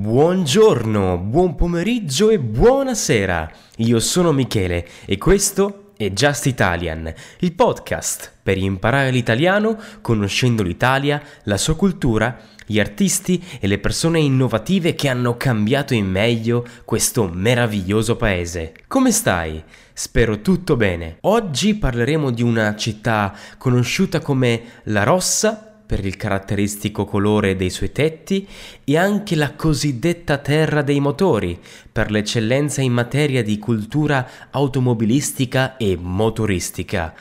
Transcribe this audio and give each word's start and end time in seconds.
Buongiorno, 0.00 1.18
buon 1.18 1.56
pomeriggio 1.56 2.30
e 2.30 2.38
buonasera. 2.38 3.50
Io 3.76 4.00
sono 4.00 4.32
Michele 4.32 4.88
e 5.04 5.18
questo 5.18 5.90
è 5.94 6.10
Just 6.12 6.46
Italian, 6.46 7.12
il 7.40 7.52
podcast 7.52 8.32
per 8.42 8.56
imparare 8.56 9.10
l'italiano 9.10 9.76
conoscendo 10.00 10.62
l'Italia, 10.62 11.22
la 11.42 11.58
sua 11.58 11.76
cultura, 11.76 12.34
gli 12.64 12.80
artisti 12.80 13.44
e 13.60 13.66
le 13.66 13.76
persone 13.76 14.20
innovative 14.20 14.94
che 14.94 15.08
hanno 15.08 15.36
cambiato 15.36 15.92
in 15.92 16.06
meglio 16.06 16.64
questo 16.86 17.28
meraviglioso 17.30 18.16
paese. 18.16 18.72
Come 18.88 19.12
stai? 19.12 19.62
Spero 19.92 20.40
tutto 20.40 20.76
bene. 20.76 21.18
Oggi 21.20 21.74
parleremo 21.74 22.30
di 22.30 22.42
una 22.42 22.74
città 22.74 23.34
conosciuta 23.58 24.20
come 24.20 24.62
La 24.84 25.02
Rossa 25.02 25.69
per 25.90 26.06
il 26.06 26.16
caratteristico 26.16 27.04
colore 27.04 27.56
dei 27.56 27.68
suoi 27.68 27.90
tetti 27.90 28.46
e 28.84 28.96
anche 28.96 29.34
la 29.34 29.54
cosiddetta 29.56 30.38
terra 30.38 30.82
dei 30.82 31.00
motori 31.00 31.58
per 31.90 32.12
l'eccellenza 32.12 32.80
in 32.80 32.92
materia 32.92 33.42
di 33.42 33.58
cultura 33.58 34.24
automobilistica 34.52 35.76
e 35.76 35.98
motoristica. 36.00 37.12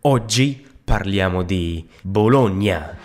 Oggi 0.00 0.66
parliamo 0.82 1.42
di 1.42 1.86
Bologna. 2.00 2.96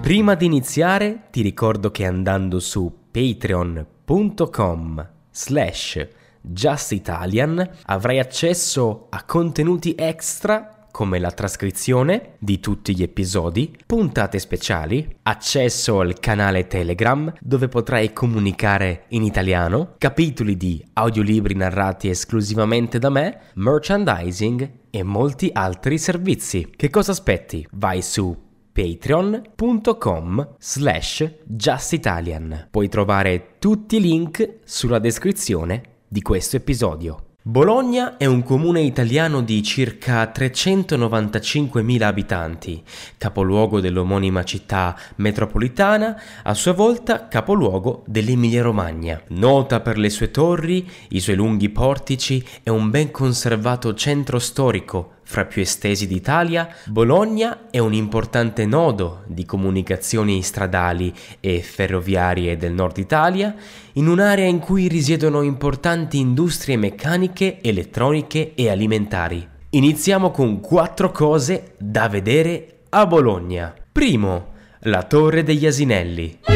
Prima 0.00 0.34
di 0.34 0.46
iniziare 0.46 1.24
ti 1.30 1.42
ricordo 1.42 1.90
che 1.90 2.06
andando 2.06 2.60
su 2.60 2.90
patreon.com 3.10 5.06
slash 5.30 6.08
justitalian 6.52 7.68
avrai 7.86 8.18
accesso 8.18 9.06
a 9.10 9.24
contenuti 9.24 9.94
extra 9.96 10.74
come 10.94 11.18
la 11.18 11.32
trascrizione 11.32 12.34
di 12.38 12.60
tutti 12.60 12.94
gli 12.94 13.02
episodi, 13.02 13.76
puntate 13.84 14.38
speciali, 14.38 15.16
accesso 15.22 15.98
al 15.98 16.20
canale 16.20 16.68
Telegram 16.68 17.32
dove 17.40 17.66
potrai 17.66 18.12
comunicare 18.12 19.06
in 19.08 19.24
italiano, 19.24 19.96
capitoli 19.98 20.56
di 20.56 20.80
audiolibri 20.92 21.56
narrati 21.56 22.08
esclusivamente 22.08 23.00
da 23.00 23.10
me, 23.10 23.40
merchandising 23.54 24.70
e 24.90 25.02
molti 25.02 25.50
altri 25.52 25.98
servizi. 25.98 26.70
Che 26.76 26.90
cosa 26.90 27.10
aspetti? 27.10 27.66
Vai 27.72 28.00
su 28.00 28.42
patreon.com 28.70 30.54
slash 30.58 31.38
justitalian. 31.44 32.68
Puoi 32.70 32.88
trovare 32.88 33.56
tutti 33.58 33.96
i 33.96 34.00
link 34.00 34.58
sulla 34.62 35.00
descrizione 35.00 35.93
di 36.14 36.22
questo 36.22 36.54
episodio. 36.54 37.24
Bologna 37.42 38.16
è 38.18 38.24
un 38.24 38.44
comune 38.44 38.82
italiano 38.82 39.42
di 39.42 39.60
circa 39.64 40.22
395.000 40.32 42.02
abitanti, 42.02 42.80
capoluogo 43.18 43.80
dell'omonima 43.80 44.44
città 44.44 44.96
metropolitana, 45.16 46.16
a 46.44 46.54
sua 46.54 46.72
volta 46.72 47.26
capoluogo 47.26 48.04
dell'Emilia-Romagna. 48.06 49.22
Nota 49.30 49.80
per 49.80 49.98
le 49.98 50.08
sue 50.08 50.30
torri, 50.30 50.88
i 51.08 51.18
suoi 51.18 51.34
lunghi 51.34 51.68
portici 51.70 52.46
e 52.62 52.70
un 52.70 52.90
ben 52.90 53.10
conservato 53.10 53.92
centro 53.94 54.38
storico 54.38 55.13
fra 55.24 55.44
più 55.44 55.62
estesi 55.62 56.06
d'Italia, 56.06 56.68
Bologna 56.86 57.70
è 57.70 57.78
un 57.78 57.92
importante 57.92 58.66
nodo 58.66 59.22
di 59.26 59.44
comunicazioni 59.44 60.42
stradali 60.42 61.12
e 61.40 61.60
ferroviarie 61.60 62.56
del 62.56 62.72
nord 62.72 62.98
Italia, 62.98 63.54
in 63.94 64.06
un'area 64.06 64.46
in 64.46 64.58
cui 64.58 64.86
risiedono 64.86 65.42
importanti 65.42 66.18
industrie 66.18 66.76
meccaniche, 66.76 67.60
elettroniche 67.60 68.52
e 68.54 68.70
alimentari. 68.70 69.48
Iniziamo 69.70 70.30
con 70.30 70.60
quattro 70.60 71.10
cose 71.10 71.74
da 71.78 72.08
vedere 72.08 72.82
a 72.90 73.06
Bologna. 73.06 73.74
Primo, 73.90 74.52
la 74.82 75.02
Torre 75.02 75.42
degli 75.42 75.66
Asinelli. 75.66 76.53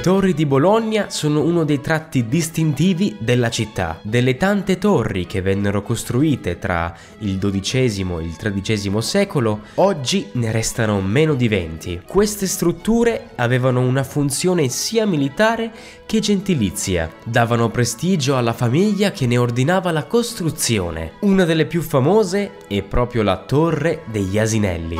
Le 0.00 0.06
torri 0.06 0.32
di 0.32 0.46
Bologna 0.46 1.10
sono 1.10 1.42
uno 1.42 1.62
dei 1.62 1.82
tratti 1.82 2.26
distintivi 2.26 3.16
della 3.18 3.50
città. 3.50 3.98
Delle 4.00 4.38
tante 4.38 4.78
torri 4.78 5.26
che 5.26 5.42
vennero 5.42 5.82
costruite 5.82 6.58
tra 6.58 6.96
il 7.18 7.36
XII 7.38 8.06
e 8.18 8.22
il 8.22 8.62
XIII 8.62 9.02
secolo, 9.02 9.60
oggi 9.74 10.28
ne 10.32 10.52
restano 10.52 11.02
meno 11.02 11.34
di 11.34 11.48
20. 11.48 12.04
Queste 12.06 12.46
strutture 12.46 13.32
avevano 13.34 13.80
una 13.80 14.02
funzione 14.02 14.70
sia 14.70 15.04
militare 15.04 15.70
che 16.06 16.20
gentilizia. 16.20 17.12
Davano 17.22 17.68
prestigio 17.68 18.38
alla 18.38 18.54
famiglia 18.54 19.10
che 19.10 19.26
ne 19.26 19.36
ordinava 19.36 19.90
la 19.90 20.04
costruzione. 20.04 21.12
Una 21.20 21.44
delle 21.44 21.66
più 21.66 21.82
famose 21.82 22.52
è 22.68 22.80
proprio 22.80 23.22
la 23.22 23.36
Torre 23.36 24.04
degli 24.06 24.38
Asinelli. 24.38 24.96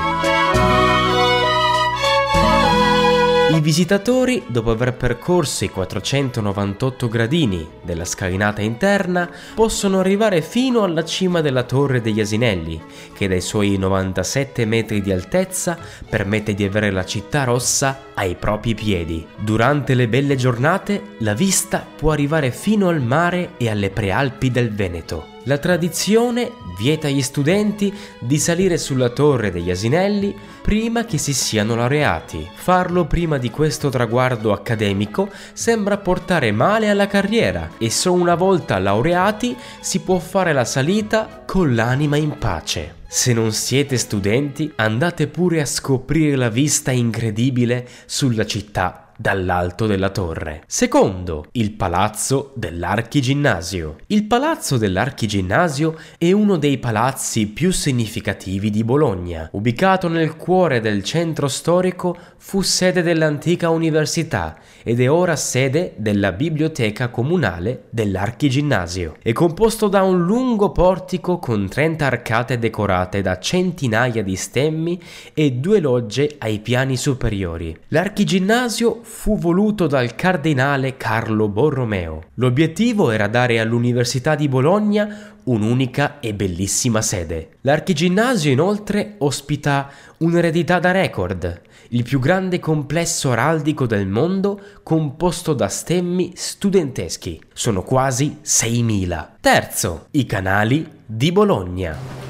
I 3.53 3.61
visitatori, 3.61 4.45
dopo 4.47 4.71
aver 4.71 4.95
percorso 4.95 5.65
i 5.65 5.71
498 5.71 7.09
gradini 7.09 7.69
della 7.83 8.05
scalinata 8.05 8.63
interna, 8.63 9.29
possono 9.57 9.99
arrivare 9.99 10.41
fino 10.41 10.85
alla 10.85 11.05
cima 11.05 11.41
della 11.41 11.65
Torre 11.65 12.01
degli 12.01 12.21
Asinelli, 12.21 12.81
che 13.13 13.27
dai 13.27 13.41
suoi 13.41 13.77
97 13.77 14.65
metri 14.67 15.01
di 15.01 15.11
altezza 15.11 15.77
permette 16.09 16.55
di 16.55 16.63
avere 16.63 16.93
la 16.93 17.05
città 17.05 17.43
rossa 17.43 18.03
ai 18.15 18.37
propri 18.37 18.75
piedi. 18.75 19.27
Durante 19.37 19.95
le 19.95 20.07
belle 20.07 20.37
giornate, 20.37 21.17
la 21.19 21.35
vista 21.35 21.85
può 21.97 22.13
arrivare 22.13 22.53
fino 22.53 22.87
al 22.87 23.03
mare 23.03 23.55
e 23.57 23.69
alle 23.69 23.91
prealpi 23.91 24.53
del 24.53 24.73
Veneto. 24.73 25.30
La 25.45 25.57
tradizione 25.57 26.53
vieta 26.77 27.07
agli 27.07 27.23
studenti 27.23 27.93
di 28.19 28.39
salire 28.39 28.77
sulla 28.77 29.09
torre 29.09 29.51
degli 29.51 29.71
asinelli 29.71 30.37
prima 30.61 31.07
che 31.07 31.17
si 31.17 31.33
siano 31.33 31.75
laureati. 31.75 32.47
Farlo 32.53 33.07
prima 33.07 33.39
di 33.39 33.49
questo 33.49 33.89
traguardo 33.89 34.53
accademico 34.53 35.31
sembra 35.55 35.97
portare 35.97 36.53
male 36.53 36.91
alla 36.91 37.07
carriera 37.07 37.71
e 37.79 37.89
solo 37.89 38.21
una 38.21 38.35
volta 38.35 38.79
laureati 38.79 39.57
si 39.81 40.01
può 40.01 40.19
fare 40.19 40.53
la 40.53 40.67
salita 40.67 41.43
con 41.47 41.75
l'anima 41.75 42.19
in 42.19 42.37
pace. 42.37 42.97
Se 43.09 43.33
non 43.33 43.53
siete 43.53 43.97
studenti, 43.97 44.71
andate 44.77 45.27
pure 45.27 45.63
a 45.63 45.67
scoprire 45.67 46.37
la 46.37 46.51
vista 46.51 46.91
incredibile 46.91 47.89
sulla 48.05 48.45
città 48.45 49.10
dall'alto 49.21 49.87
della 49.87 50.09
torre. 50.09 50.63
Secondo, 50.67 51.49
il 51.53 51.73
palazzo 51.73 52.53
dell'Archiginnasio. 52.55 53.97
Il 54.07 54.25
palazzo 54.25 54.79
dell'Archiginnasio 54.79 55.95
è 56.17 56.33
uno 56.33 56.57
dei 56.57 56.79
palazzi 56.79 57.47
più 57.49 57.71
significativi 57.71 58.71
di 58.71 58.83
Bologna. 58.83 59.51
Ubicato 59.53 60.09
nel 60.09 60.37
cuore 60.37 60.81
del 60.81 61.05
centro 61.05 61.49
storico, 61.49 62.17
fu 62.39 62.63
sede 62.63 63.03
dell'antica 63.03 63.69
università 63.69 64.57
ed 64.83 64.99
è 64.99 65.11
ora 65.11 65.37
sede 65.37 65.93
della 65.97 66.33
biblioteca 66.33 67.11
comunale 67.11 67.85
dell'Archiginnasio. 67.91 69.17
È 69.23 69.33
composto 69.33 69.89
da 69.89 70.03
un 70.03 70.25
lungo 70.25 70.73
portico 70.73 71.39
con 71.39 71.69
30 71.69 72.07
arcate 72.07 72.59
decorate 72.59 73.21
da 73.21 73.39
centinaia 73.39 74.23
di 74.23 74.37
stemmi 74.37 74.99
e 75.35 75.53
due 75.53 75.81
logge 75.81 76.37
ai 76.39 76.61
piani 76.61 76.97
superiori. 76.97 77.77
L'Archiginnasio 77.89 79.01
fu 79.11 79.37
voluto 79.37 79.89
dal 79.89 80.15
cardinale 80.15 80.97
Carlo 80.97 81.49
Borromeo. 81.49 82.23
L'obiettivo 82.35 83.11
era 83.11 83.27
dare 83.27 83.59
all'Università 83.59 84.37
di 84.37 84.49
Bologna 84.49 85.35
un'unica 85.45 86.21
e 86.21 86.33
bellissima 86.33 87.03
sede. 87.03 87.57
L'Archiginnasio 87.63 88.53
inoltre 88.53 89.17
ospita 89.19 89.91
un'eredità 90.19 90.79
da 90.79 90.93
record, 90.93 91.61
il 91.89 92.05
più 92.05 92.21
grande 92.21 92.61
complesso 92.61 93.33
araldico 93.33 93.85
del 93.85 94.07
mondo 94.07 94.61
composto 94.85 95.53
da 95.55 95.69
stemmi 95.69 96.33
studenteschi. 96.37 97.43
Sono 97.53 97.83
quasi 97.83 98.39
6.000. 98.43 99.29
Terzo, 99.41 100.07
i 100.13 100.25
canali 100.25 100.89
di 101.05 101.33
Bologna. 101.33 102.30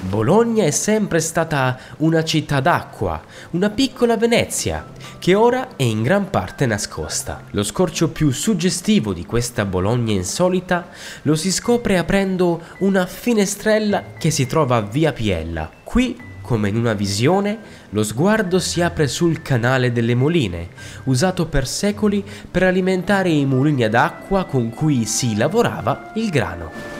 Bologna 0.00 0.64
è 0.64 0.70
sempre 0.70 1.18
stata 1.18 1.76
una 1.98 2.22
città 2.22 2.60
d'acqua, 2.60 3.20
una 3.50 3.68
piccola 3.68 4.16
Venezia, 4.16 4.86
che 5.18 5.34
ora 5.34 5.76
è 5.76 5.82
in 5.82 6.02
gran 6.02 6.30
parte 6.30 6.66
nascosta. 6.66 7.42
Lo 7.50 7.64
scorcio 7.64 8.08
più 8.08 8.30
suggestivo 8.30 9.12
di 9.12 9.26
questa 9.26 9.64
Bologna 9.64 10.12
insolita 10.12 10.88
lo 11.22 11.34
si 11.34 11.50
scopre 11.50 11.98
aprendo 11.98 12.62
una 12.78 13.06
finestrella 13.06 14.04
che 14.16 14.30
si 14.30 14.46
trova 14.46 14.76
a 14.76 14.82
Via 14.82 15.12
Piella. 15.12 15.68
Qui 15.82 16.26
come 16.42 16.70
in 16.70 16.76
una 16.76 16.94
visione, 16.94 17.58
lo 17.90 18.02
sguardo 18.02 18.58
si 18.58 18.80
apre 18.80 19.06
sul 19.06 19.42
canale 19.42 19.92
delle 19.92 20.14
moline, 20.14 20.70
usato 21.04 21.44
per 21.44 21.66
secoli 21.66 22.24
per 22.50 22.62
alimentare 22.62 23.28
i 23.28 23.44
mulini 23.44 23.84
ad 23.84 23.92
acqua 23.92 24.44
con 24.44 24.70
cui 24.70 25.04
si 25.04 25.36
lavorava 25.36 26.12
il 26.14 26.30
grano. 26.30 26.97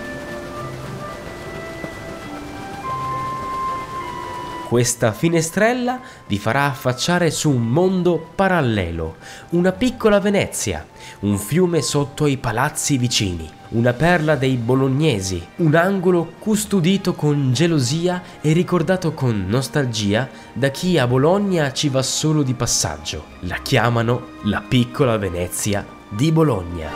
Questa 4.68 5.12
finestrella 5.12 5.98
vi 6.26 6.38
farà 6.38 6.66
affacciare 6.66 7.30
su 7.30 7.48
un 7.48 7.68
mondo 7.68 8.32
parallelo, 8.34 9.16
una 9.52 9.72
piccola 9.72 10.20
Venezia, 10.20 10.86
un 11.20 11.38
fiume 11.38 11.80
sotto 11.80 12.26
i 12.26 12.36
palazzi 12.36 12.98
vicini, 12.98 13.50
una 13.70 13.94
perla 13.94 14.36
dei 14.36 14.56
bolognesi, 14.56 15.42
un 15.56 15.74
angolo 15.74 16.32
custodito 16.38 17.14
con 17.14 17.50
gelosia 17.54 18.22
e 18.42 18.52
ricordato 18.52 19.14
con 19.14 19.46
nostalgia 19.48 20.28
da 20.52 20.68
chi 20.68 20.98
a 20.98 21.06
Bologna 21.06 21.72
ci 21.72 21.88
va 21.88 22.02
solo 22.02 22.42
di 22.42 22.52
passaggio. 22.52 23.24
La 23.40 23.56
chiamano 23.62 24.32
la 24.42 24.60
piccola 24.60 25.16
Venezia 25.16 25.82
di 26.10 26.30
Bologna. 26.30 26.90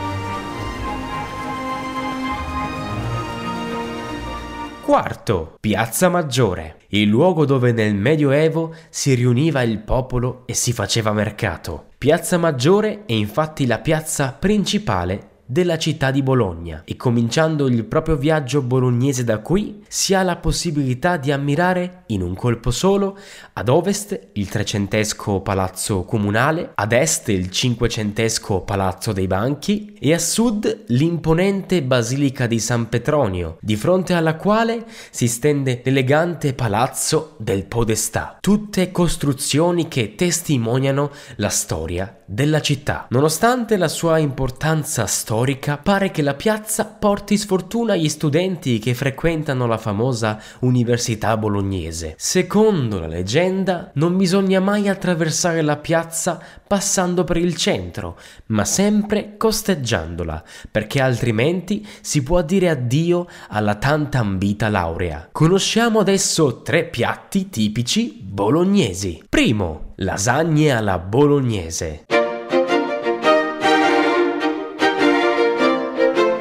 Quarto, 4.83 5.55
Piazza 5.59 6.09
Maggiore, 6.09 6.82
il 6.93 7.07
luogo 7.07 7.45
dove 7.45 7.71
nel 7.71 7.95
Medioevo 7.95 8.73
si 8.89 9.13
riuniva 9.15 9.63
il 9.63 9.79
popolo 9.79 10.43
e 10.45 10.53
si 10.53 10.73
faceva 10.73 11.11
mercato. 11.11 11.87
Piazza 11.97 12.37
Maggiore 12.37 13.05
è 13.05 13.13
infatti 13.13 13.65
la 13.65 13.79
piazza 13.79 14.35
principale 14.37 15.31
della 15.53 15.77
città 15.77 16.09
di 16.09 16.23
Bologna 16.23 16.81
e 16.83 16.95
cominciando 16.95 17.67
il 17.67 17.85
proprio 17.85 18.15
viaggio 18.17 18.63
bolognese 18.63 19.23
da 19.23 19.37
qui 19.37 19.83
si 19.87 20.15
ha 20.15 20.23
la 20.23 20.37
possibilità 20.37 21.17
di 21.17 21.31
ammirare 21.31 22.05
in 22.07 22.23
un 22.23 22.33
colpo 22.33 22.71
solo 22.71 23.15
ad 23.53 23.69
ovest 23.69 24.29
il 24.33 24.49
trecentesco 24.49 25.41
palazzo 25.41 26.05
comunale, 26.05 26.71
ad 26.73 26.91
est 26.91 27.29
il 27.29 27.51
cinquecentesco 27.51 28.61
palazzo 28.61 29.13
dei 29.13 29.27
banchi 29.27 29.95
e 29.99 30.13
a 30.13 30.17
sud 30.17 30.85
l'imponente 30.87 31.83
basilica 31.83 32.47
di 32.47 32.57
San 32.57 32.89
Petronio, 32.89 33.57
di 33.61 33.75
fronte 33.75 34.13
alla 34.13 34.35
quale 34.35 34.85
si 35.11 35.27
stende 35.27 35.81
l'elegante 35.85 36.55
palazzo 36.55 37.35
del 37.37 37.65
Podestà, 37.65 38.37
tutte 38.41 38.91
costruzioni 38.91 39.87
che 39.87 40.15
testimoniano 40.15 41.11
la 41.35 41.49
storia 41.49 42.17
della 42.25 42.61
città. 42.61 43.05
Nonostante 43.09 43.77
la 43.77 43.87
sua 43.87 44.17
importanza 44.17 45.05
storica, 45.05 45.41
pare 45.83 46.09
che 46.11 46.21
la 46.21 46.35
piazza 46.35 46.85
porti 46.85 47.37
sfortuna 47.37 47.93
agli 47.93 48.07
studenti 48.07 48.79
che 48.79 48.93
frequentano 48.93 49.67
la 49.67 49.77
famosa 49.77 50.41
Università 50.59 51.35
Bolognese. 51.35 52.15
Secondo 52.17 52.99
la 52.99 53.07
leggenda, 53.07 53.91
non 53.95 54.15
bisogna 54.15 54.61
mai 54.61 54.87
attraversare 54.87 55.61
la 55.61 55.75
piazza 55.75 56.39
passando 56.65 57.25
per 57.25 57.37
il 57.37 57.55
centro, 57.55 58.17
ma 58.47 58.63
sempre 58.63 59.35
costeggiandola, 59.37 60.43
perché 60.71 61.01
altrimenti 61.01 61.85
si 61.99 62.23
può 62.23 62.41
dire 62.41 62.69
addio 62.69 63.27
alla 63.49 63.75
tanta 63.75 64.19
ambita 64.19 64.69
laurea. 64.69 65.27
Conosciamo 65.31 65.99
adesso 65.99 66.61
tre 66.61 66.85
piatti 66.85 67.49
tipici 67.49 68.17
bolognesi. 68.23 69.23
Primo, 69.27 69.93
lasagne 69.97 70.71
alla 70.71 70.97
bolognese. 70.99 72.05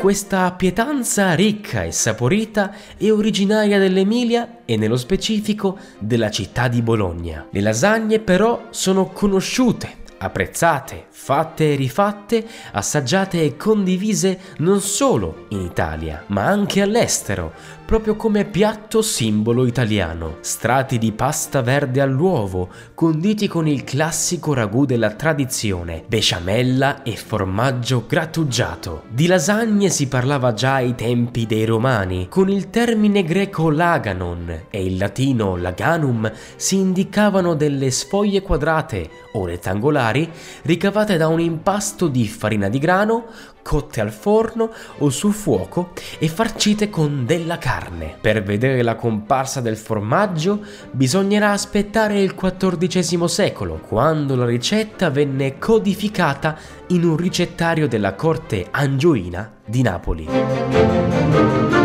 Questa 0.02 0.50
pietanza 0.50 1.32
ricca 1.34 1.84
e 1.84 1.92
saporita 1.92 2.74
è 2.96 3.12
originaria 3.12 3.78
dell'Emilia 3.78 4.62
e 4.64 4.76
nello 4.76 4.96
specifico 4.96 5.78
della 6.00 6.28
città 6.28 6.66
di 6.66 6.82
Bologna. 6.82 7.46
Le 7.48 7.60
lasagne 7.60 8.18
però 8.18 8.66
sono 8.70 9.06
conosciute 9.10 10.01
apprezzate, 10.22 11.06
fatte 11.08 11.72
e 11.72 11.76
rifatte, 11.76 12.46
assaggiate 12.72 13.42
e 13.42 13.56
condivise 13.56 14.38
non 14.58 14.80
solo 14.80 15.46
in 15.48 15.60
Italia, 15.60 16.24
ma 16.28 16.44
anche 16.44 16.80
all'estero, 16.80 17.52
proprio 17.84 18.16
come 18.16 18.44
piatto 18.44 19.02
simbolo 19.02 19.66
italiano. 19.66 20.36
Strati 20.40 20.98
di 20.98 21.12
pasta 21.12 21.60
verde 21.60 22.00
all'uovo, 22.00 22.68
conditi 22.94 23.48
con 23.48 23.66
il 23.66 23.84
classico 23.84 24.54
ragù 24.54 24.86
della 24.86 25.10
tradizione, 25.10 26.04
besciamella 26.06 27.02
e 27.02 27.16
formaggio 27.16 28.04
grattugiato. 28.06 29.02
Di 29.08 29.26
lasagne 29.26 29.90
si 29.90 30.08
parlava 30.08 30.54
già 30.54 30.74
ai 30.74 30.94
tempi 30.94 31.46
dei 31.46 31.64
romani, 31.64 32.28
con 32.28 32.48
il 32.48 32.70
termine 32.70 33.24
greco 33.24 33.70
laganon 33.70 34.66
e 34.70 34.84
il 34.84 34.96
latino 34.96 35.56
laganum 35.56 36.30
si 36.56 36.76
indicavano 36.76 37.54
delle 37.54 37.90
sfoglie 37.90 38.40
quadrate 38.42 39.10
o 39.32 39.46
rettangolari 39.46 40.11
ricavate 40.62 41.16
da 41.16 41.28
un 41.28 41.40
impasto 41.40 42.08
di 42.08 42.26
farina 42.26 42.68
di 42.68 42.78
grano 42.78 43.26
cotte 43.62 44.00
al 44.00 44.10
forno 44.10 44.70
o 44.98 45.08
sul 45.08 45.32
fuoco 45.32 45.92
e 46.18 46.28
farcite 46.28 46.90
con 46.90 47.24
della 47.24 47.58
carne. 47.58 48.16
Per 48.20 48.42
vedere 48.42 48.82
la 48.82 48.96
comparsa 48.96 49.60
del 49.60 49.76
formaggio 49.76 50.60
bisognerà 50.90 51.52
aspettare 51.52 52.20
il 52.20 52.34
XIV 52.34 53.24
secolo, 53.24 53.80
quando 53.86 54.36
la 54.36 54.46
ricetta 54.46 55.10
venne 55.10 55.58
codificata 55.58 56.56
in 56.88 57.04
un 57.04 57.16
ricettario 57.16 57.88
della 57.88 58.14
corte 58.14 58.66
angioina 58.70 59.50
di 59.64 59.82
Napoli. 59.82 61.81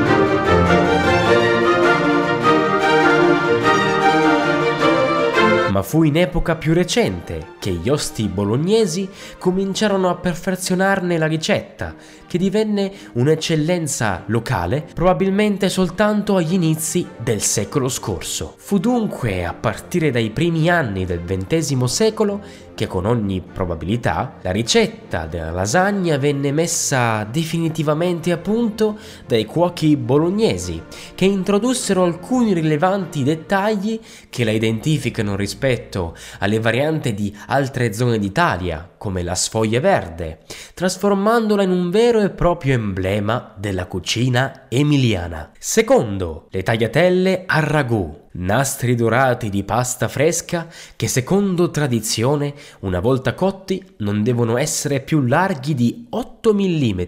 Ma 5.78 5.84
fu 5.84 6.02
in 6.02 6.18
epoca 6.18 6.56
più 6.56 6.74
recente 6.74 7.50
che 7.60 7.70
gli 7.70 7.88
osti 7.88 8.28
bolognesi 8.28 9.08
cominciarono 9.38 10.10
a 10.10 10.16
perfezionarne 10.16 11.20
la 11.20 11.28
ricetta, 11.28 11.94
che 12.26 12.40
divenne 12.40 12.92
un'eccellenza 13.14 14.24
locale 14.26 14.84
probabilmente 14.92 15.70
soltanto 15.70 16.36
agli 16.36 16.54
inizi 16.54 17.08
del 17.16 17.42
secolo 17.42 17.90
scorso. 17.90 18.56
Fu 18.58 18.80
dunque 18.80 19.46
a 19.46 19.54
partire 19.54 20.10
dai 20.10 20.32
primi 20.32 20.68
anni 20.68 21.06
del 21.06 21.22
XX 21.24 21.84
secolo 21.84 22.42
che 22.78 22.86
con 22.86 23.08
ogni 23.08 23.42
probabilità 23.42 24.36
la 24.44 24.52
ricetta 24.52 25.26
della 25.26 25.50
lasagna 25.50 26.20
venne 26.20 26.52
messa 26.52 27.24
definitivamente 27.24 28.32
a 28.32 28.38
punto 28.38 29.00
dai 29.26 29.46
cuochi 29.46 29.98
bolognesi, 29.98 30.84
che 31.16 31.26
introdussero 31.26 32.04
alcuni 32.04 32.54
rilevanti 32.54 33.24
dettagli 33.24 34.00
che 34.30 34.44
la 34.44 34.52
identificano 34.52 35.36
rispetto 35.36 36.16
alle 36.38 36.60
varianti 36.60 37.16
di 37.16 37.36
altre 37.48 37.94
zone 37.94 38.20
d'Italia, 38.20 38.88
come 38.98 39.24
la 39.24 39.36
sfoglia 39.36 39.80
verde, 39.80 40.40
trasformandola 40.74 41.64
in 41.64 41.72
un 41.72 41.90
vero 41.90 42.22
e 42.22 42.30
proprio 42.30 42.74
emblema 42.74 43.54
della 43.58 43.86
cucina 43.86 44.66
emiliana. 44.70 45.52
Secondo, 45.58 46.48
le 46.52 46.64
tagliatelle 46.64 47.44
a 47.46 47.60
ragù 47.60 48.26
nastri 48.38 48.96
dorati 48.96 49.50
di 49.50 49.64
pasta 49.64 50.08
fresca 50.08 50.68
che 50.96 51.08
secondo 51.08 51.72
tradizione, 51.72 52.54
una 52.80 53.00
volta 53.00 53.34
cotti, 53.34 53.84
non 53.98 54.24
devono 54.24 54.58
essere 54.58 55.00
più 55.02 55.22
larghi 55.22 55.74
di 55.74 56.08
8 56.10 56.54
mm, 56.54 57.02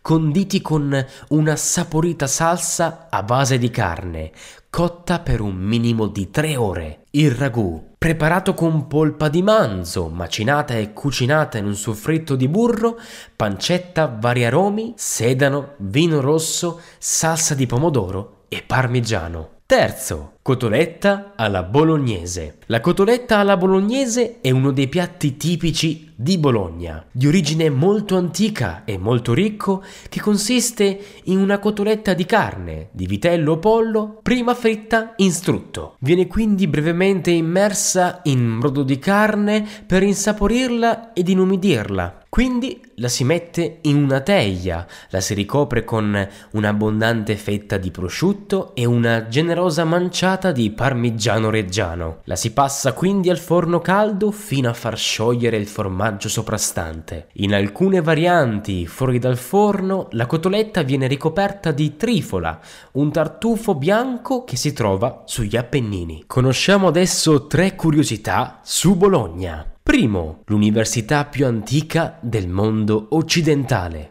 conditi 0.00 0.60
con 0.60 1.06
una 1.28 1.56
saporita 1.56 2.26
salsa 2.26 3.08
a 3.10 3.22
base 3.22 3.58
di 3.58 3.70
carne, 3.70 4.30
cotta 4.74 5.20
per 5.20 5.40
un 5.40 5.54
minimo 5.54 6.08
di 6.08 6.30
3 6.30 6.56
ore. 6.56 7.04
Il 7.10 7.30
ragù, 7.30 7.92
preparato 7.96 8.54
con 8.54 8.88
polpa 8.88 9.28
di 9.28 9.40
manzo, 9.40 10.08
macinata 10.08 10.74
e 10.74 10.92
cucinata 10.92 11.58
in 11.58 11.66
un 11.66 11.76
soffritto 11.76 12.34
di 12.34 12.48
burro, 12.48 12.98
pancetta, 13.36 14.12
vari 14.20 14.44
aromi, 14.44 14.92
sedano, 14.96 15.74
vino 15.76 16.20
rosso, 16.20 16.80
salsa 16.98 17.54
di 17.54 17.66
pomodoro 17.66 18.46
e 18.48 18.64
parmigiano. 18.66 19.53
Terzo, 19.66 20.34
Cotoletta 20.42 21.32
alla 21.36 21.62
bolognese. 21.62 22.58
La 22.66 22.80
cotoletta 22.80 23.38
alla 23.38 23.56
bolognese 23.56 24.42
è 24.42 24.50
uno 24.50 24.72
dei 24.72 24.88
piatti 24.88 25.38
tipici 25.38 26.12
di 26.14 26.36
Bologna, 26.36 27.02
di 27.10 27.26
origine 27.26 27.70
molto 27.70 28.18
antica 28.18 28.84
e 28.84 28.98
molto 28.98 29.32
ricco, 29.32 29.82
che 30.10 30.20
consiste 30.20 31.00
in 31.24 31.38
una 31.38 31.58
cotoletta 31.58 32.12
di 32.12 32.26
carne, 32.26 32.90
di 32.92 33.06
vitello 33.06 33.52
o 33.52 33.58
pollo, 33.58 34.18
prima 34.22 34.52
fritta 34.52 35.14
in 35.16 35.32
strutto. 35.32 35.96
Viene 36.00 36.26
quindi 36.26 36.66
brevemente 36.66 37.30
immersa 37.30 38.20
in 38.24 38.58
brodo 38.58 38.82
di 38.82 38.98
carne 38.98 39.66
per 39.86 40.02
insaporirla 40.02 41.14
ed 41.14 41.26
inumidirla. 41.26 42.24
Quindi 42.28 42.83
la 42.96 43.08
si 43.08 43.24
mette 43.24 43.78
in 43.82 44.02
una 44.02 44.20
teglia, 44.20 44.86
la 45.10 45.20
si 45.20 45.34
ricopre 45.34 45.84
con 45.84 46.28
un'abbondante 46.52 47.36
fetta 47.36 47.76
di 47.76 47.90
prosciutto 47.90 48.74
e 48.74 48.84
una 48.84 49.28
generosa 49.28 49.84
manciata 49.84 50.52
di 50.52 50.70
parmigiano 50.70 51.50
reggiano. 51.50 52.20
La 52.24 52.36
si 52.36 52.52
passa 52.52 52.92
quindi 52.92 53.30
al 53.30 53.38
forno 53.38 53.80
caldo 53.80 54.30
fino 54.30 54.68
a 54.68 54.74
far 54.74 54.96
sciogliere 54.96 55.56
il 55.56 55.66
formaggio 55.66 56.28
soprastante. 56.28 57.28
In 57.34 57.54
alcune 57.54 58.00
varianti 58.00 58.86
fuori 58.86 59.18
dal 59.18 59.36
forno 59.36 60.08
la 60.12 60.26
cotoletta 60.26 60.82
viene 60.82 61.06
ricoperta 61.06 61.72
di 61.72 61.96
trifola, 61.96 62.60
un 62.92 63.10
tartufo 63.10 63.74
bianco 63.74 64.44
che 64.44 64.56
si 64.56 64.72
trova 64.72 65.22
sugli 65.26 65.56
Appennini. 65.56 66.24
Conosciamo 66.26 66.88
adesso 66.88 67.46
tre 67.46 67.74
curiosità 67.74 68.60
su 68.62 68.94
Bologna. 68.96 69.73
Primo, 69.94 70.42
l'università 70.46 71.24
più 71.24 71.46
antica 71.46 72.18
del 72.20 72.48
mondo 72.48 73.06
occidentale. 73.10 74.08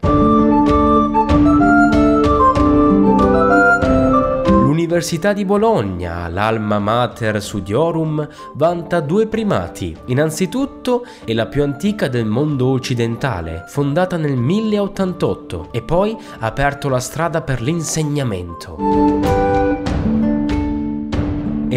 L'Università 4.48 5.34
di 5.34 5.44
Bologna, 5.44 6.26
l'Alma 6.28 6.78
Mater 6.78 7.42
Studiorum, 7.42 8.26
vanta 8.54 9.00
due 9.00 9.26
primati. 9.26 9.94
Innanzitutto 10.06 11.04
è 11.22 11.34
la 11.34 11.48
più 11.48 11.62
antica 11.62 12.08
del 12.08 12.24
mondo 12.24 12.68
occidentale, 12.68 13.64
fondata 13.68 14.16
nel 14.16 14.38
1088 14.38 15.68
e 15.70 15.82
poi 15.82 16.16
ha 16.38 16.46
aperto 16.46 16.88
la 16.88 16.98
strada 16.98 17.42
per 17.42 17.60
l'insegnamento 17.60 19.53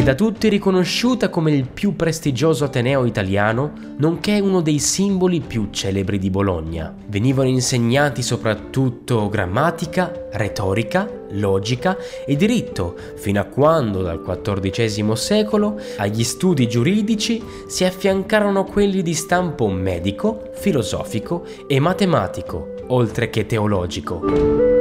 da 0.08 0.16
tutti 0.16 0.48
riconosciuta 0.48 1.28
come 1.28 1.52
il 1.52 1.68
più 1.68 1.98
prestigioso 1.98 2.64
ateneo 2.64 3.04
italiano, 3.04 3.74
nonché 3.98 4.40
uno 4.40 4.62
dei 4.62 4.80
simboli 4.80 5.42
più 5.42 5.68
celebri 5.70 6.18
di 6.18 6.30
Bologna. 6.30 6.96
Venivano 7.08 7.50
insegnati 7.50 8.22
soprattutto 8.22 9.28
grammatica, 9.28 10.30
retorica, 10.32 11.12
logica 11.32 11.98
e 12.26 12.38
diritto, 12.38 12.96
fino 13.18 13.42
a 13.42 13.48
quando 13.48 14.02
dal 14.02 14.22
XIV 14.22 15.12
secolo 15.12 15.78
agli 15.98 16.24
studi 16.24 16.70
giuridici 16.70 17.44
si 17.68 17.84
affiancarono 17.84 18.64
quelli 18.64 19.02
di 19.02 19.14
stampo 19.14 19.68
medico, 19.68 20.52
filosofico 20.54 21.44
e 21.68 21.82
matematico, 21.82 22.76
oltre 22.88 23.30
che 23.30 23.46
teologico. 23.46 24.77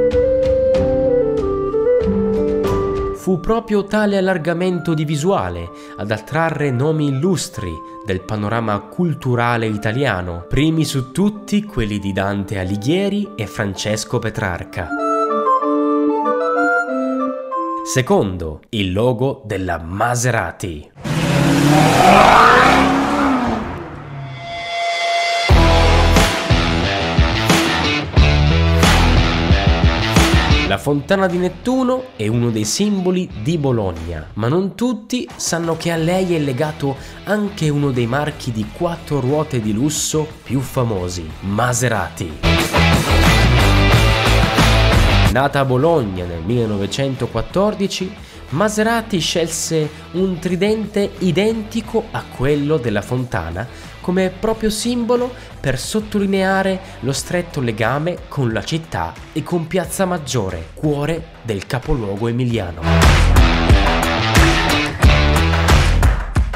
Fu 3.27 3.41
proprio 3.41 3.83
tale 3.83 4.15
allargamento 4.15 4.93
di 4.93 5.03
visuale 5.03 5.69
ad 5.97 6.11
attrarre 6.11 6.71
nomi 6.71 7.07
illustri 7.07 7.73
del 8.05 8.21
panorama 8.21 8.79
culturale 8.79 9.65
italiano, 9.65 10.45
primi 10.47 10.85
su 10.85 11.11
tutti 11.11 11.61
quelli 11.63 11.99
di 11.99 12.13
Dante 12.13 12.57
Alighieri 12.57 13.31
e 13.35 13.45
Francesco 13.45 14.17
Petrarca. 14.19 14.87
Secondo, 17.83 18.61
il 18.69 18.93
logo 18.93 19.41
della 19.43 19.77
Maserati. 19.77 21.16
Fontana 30.87 31.27
di 31.27 31.37
Nettuno 31.37 32.11
è 32.15 32.27
uno 32.27 32.49
dei 32.49 32.63
simboli 32.63 33.29
di 33.43 33.57
Bologna, 33.57 34.25
ma 34.35 34.47
non 34.47 34.73
tutti 34.73 35.27
sanno 35.35 35.75
che 35.75 35.91
a 35.91 35.97
lei 35.97 36.33
è 36.33 36.39
legato 36.39 36.95
anche 37.25 37.67
uno 37.67 37.91
dei 37.91 38.05
marchi 38.07 38.53
di 38.53 38.65
quattro 38.71 39.19
ruote 39.19 39.59
di 39.59 39.73
lusso 39.73 40.25
più 40.43 40.61
famosi, 40.61 41.29
Maserati. 41.41 42.37
Nata 45.33 45.59
a 45.59 45.65
Bologna 45.65 46.23
nel 46.23 46.41
1914, 46.45 48.15
Maserati 48.49 49.19
scelse 49.19 49.89
un 50.13 50.39
tridente 50.39 51.11
identico 51.19 52.05
a 52.11 52.23
quello 52.23 52.77
della 52.77 53.01
fontana 53.01 53.67
come 53.99 54.29
proprio 54.29 54.69
simbolo 54.69 55.33
per 55.59 55.77
sottolineare 55.77 56.79
lo 57.01 57.11
stretto 57.11 57.59
legame 57.59 58.19
con 58.29 58.53
la 58.53 58.63
città 58.63 59.13
e 59.33 59.43
con 59.43 59.67
Piazza 59.67 60.05
Maggiore, 60.05 60.69
cuore 60.73 61.31
del 61.41 61.65
capoluogo 61.65 62.29
emiliano. 62.29 62.81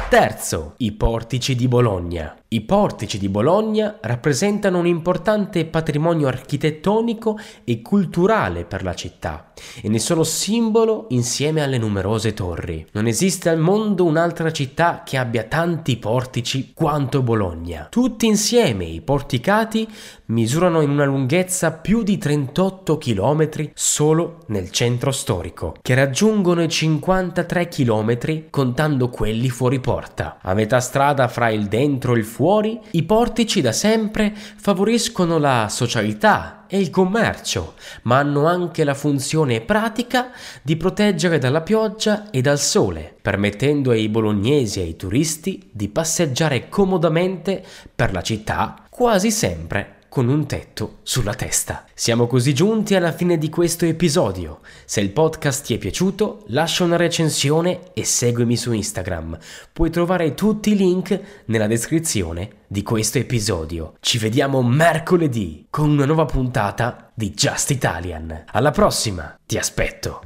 Terzo, 0.08 0.74
i 0.78 0.92
portici 0.92 1.54
di 1.54 1.68
Bologna. 1.68 2.41
I 2.52 2.60
portici 2.60 3.16
di 3.16 3.30
Bologna 3.30 3.96
rappresentano 4.02 4.78
un 4.78 4.86
importante 4.86 5.64
patrimonio 5.64 6.28
architettonico 6.28 7.38
e 7.64 7.80
culturale 7.80 8.66
per 8.66 8.82
la 8.82 8.92
città 8.92 9.52
e 9.80 9.88
ne 9.88 9.98
sono 9.98 10.22
simbolo 10.22 11.06
insieme 11.10 11.62
alle 11.62 11.78
numerose 11.78 12.34
torri. 12.34 12.86
Non 12.92 13.06
esiste 13.06 13.48
al 13.48 13.58
mondo 13.58 14.04
un'altra 14.04 14.50
città 14.52 15.02
che 15.02 15.16
abbia 15.16 15.44
tanti 15.44 15.96
portici 15.96 16.72
quanto 16.74 17.22
Bologna. 17.22 17.86
Tutti 17.90 18.26
insieme 18.26 18.84
i 18.84 19.00
porticati 19.00 19.88
misurano 20.26 20.80
in 20.80 20.90
una 20.90 21.04
lunghezza 21.04 21.72
più 21.72 22.02
di 22.02 22.18
38 22.18 22.98
km 22.98 23.70
solo 23.74 24.38
nel 24.48 24.70
centro 24.70 25.10
storico, 25.10 25.74
che 25.80 25.94
raggiungono 25.94 26.62
i 26.62 26.68
53 26.68 27.68
km 27.68 28.50
contando 28.50 29.08
quelli 29.08 29.48
fuori 29.50 29.80
porta. 29.80 30.38
A 30.40 30.54
metà 30.54 30.80
strada 30.80 31.28
fra 31.28 31.50
il 31.50 31.66
dentro 31.66 32.14
e 32.14 32.18
il 32.18 32.24
fuori, 32.42 32.76
i 32.90 33.04
portici 33.04 33.60
da 33.60 33.70
sempre 33.70 34.34
favoriscono 34.34 35.38
la 35.38 35.68
socialità 35.70 36.64
e 36.66 36.80
il 36.80 36.90
commercio, 36.90 37.74
ma 38.02 38.18
hanno 38.18 38.46
anche 38.46 38.82
la 38.82 38.94
funzione 38.94 39.60
pratica 39.60 40.32
di 40.60 40.76
proteggere 40.76 41.38
dalla 41.38 41.60
pioggia 41.60 42.30
e 42.32 42.40
dal 42.40 42.58
sole, 42.58 43.14
permettendo 43.22 43.92
ai 43.92 44.08
bolognesi 44.08 44.80
e 44.80 44.82
ai 44.82 44.96
turisti 44.96 45.70
di 45.70 45.88
passeggiare 45.88 46.68
comodamente 46.68 47.64
per 47.94 48.12
la 48.12 48.22
città 48.22 48.86
quasi 48.90 49.30
sempre 49.30 50.00
con 50.12 50.28
un 50.28 50.46
tetto 50.46 50.98
sulla 51.04 51.32
testa. 51.32 51.86
Siamo 51.94 52.26
così 52.26 52.52
giunti 52.52 52.94
alla 52.94 53.12
fine 53.12 53.38
di 53.38 53.48
questo 53.48 53.86
episodio. 53.86 54.60
Se 54.84 55.00
il 55.00 55.08
podcast 55.08 55.64
ti 55.64 55.72
è 55.72 55.78
piaciuto, 55.78 56.42
lascia 56.48 56.84
una 56.84 56.96
recensione 56.96 57.94
e 57.94 58.04
seguimi 58.04 58.58
su 58.58 58.72
Instagram. 58.72 59.38
Puoi 59.72 59.88
trovare 59.88 60.34
tutti 60.34 60.72
i 60.72 60.76
link 60.76 61.18
nella 61.46 61.66
descrizione 61.66 62.56
di 62.66 62.82
questo 62.82 63.16
episodio. 63.16 63.94
Ci 64.00 64.18
vediamo 64.18 64.62
mercoledì 64.62 65.68
con 65.70 65.88
una 65.88 66.04
nuova 66.04 66.26
puntata 66.26 67.10
di 67.14 67.30
Just 67.30 67.70
Italian. 67.70 68.44
Alla 68.48 68.70
prossima, 68.70 69.34
ti 69.46 69.56
aspetto. 69.56 70.22